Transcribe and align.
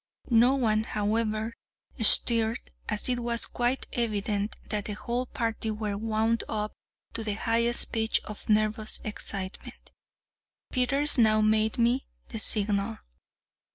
No 0.31 0.55
one, 0.55 0.83
however, 0.83 1.53
stirred, 2.01 2.71
and 2.89 2.99
it 3.07 3.19
was 3.19 3.45
quite 3.45 3.85
evident 3.93 4.55
that 4.69 4.85
the 4.85 4.93
whole 4.93 5.27
party 5.27 5.69
were 5.69 5.95
wound 5.95 6.43
up 6.49 6.73
to 7.13 7.23
the 7.23 7.33
highest 7.35 7.91
pitch 7.91 8.19
of 8.23 8.49
nervous 8.49 8.99
excitement. 9.03 9.91
Peters 10.71 11.19
now 11.19 11.41
made 11.41 11.77
me 11.77 12.07
the 12.29 12.39
signal. 12.39 12.97